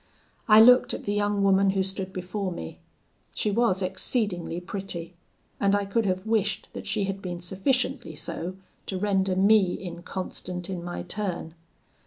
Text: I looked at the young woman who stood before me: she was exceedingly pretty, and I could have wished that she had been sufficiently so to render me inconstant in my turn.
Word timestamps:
I 0.47 0.59
looked 0.61 0.95
at 0.95 1.03
the 1.03 1.13
young 1.13 1.43
woman 1.43 1.69
who 1.77 1.83
stood 1.83 2.11
before 2.11 2.51
me: 2.51 2.79
she 3.35 3.51
was 3.51 3.83
exceedingly 3.83 4.59
pretty, 4.59 5.13
and 5.59 5.75
I 5.75 5.85
could 5.85 6.07
have 6.07 6.25
wished 6.25 6.69
that 6.73 6.87
she 6.87 7.03
had 7.03 7.21
been 7.21 7.39
sufficiently 7.39 8.15
so 8.15 8.55
to 8.87 8.97
render 8.97 9.35
me 9.35 9.75
inconstant 9.79 10.71
in 10.71 10.83
my 10.83 11.03
turn. 11.03 11.53